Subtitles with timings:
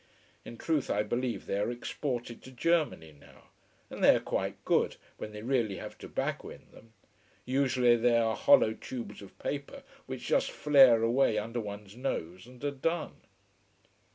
[0.43, 3.49] In truth I believe they are exported to Germany now.
[3.87, 6.93] And they are quite good, when they really have tobacco in them.
[7.45, 12.63] Usually they are hollow tubes of paper which just flare away under one's nose and
[12.63, 13.21] are done.